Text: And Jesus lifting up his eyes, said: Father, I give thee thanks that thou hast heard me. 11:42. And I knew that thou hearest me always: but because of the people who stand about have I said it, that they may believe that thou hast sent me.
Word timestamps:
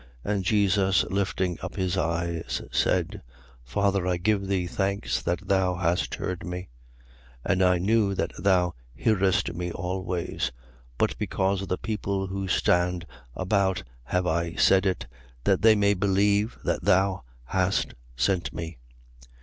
And 0.23 0.43
Jesus 0.43 1.03
lifting 1.11 1.59
up 1.61 1.75
his 1.75 1.95
eyes, 1.95 2.59
said: 2.71 3.21
Father, 3.63 4.07
I 4.07 4.17
give 4.17 4.47
thee 4.47 4.65
thanks 4.65 5.21
that 5.21 5.47
thou 5.47 5.75
hast 5.75 6.15
heard 6.15 6.43
me. 6.43 6.69
11:42. 7.45 7.51
And 7.51 7.61
I 7.63 7.77
knew 7.77 8.15
that 8.15 8.31
thou 8.39 8.73
hearest 8.95 9.53
me 9.53 9.71
always: 9.71 10.51
but 10.97 11.15
because 11.19 11.61
of 11.61 11.67
the 11.67 11.77
people 11.77 12.25
who 12.25 12.47
stand 12.47 13.05
about 13.35 13.83
have 14.05 14.25
I 14.25 14.55
said 14.55 14.87
it, 14.87 15.05
that 15.43 15.61
they 15.61 15.75
may 15.75 15.93
believe 15.93 16.57
that 16.63 16.83
thou 16.83 17.23
hast 17.45 17.93
sent 18.15 18.51
me. 18.51 18.79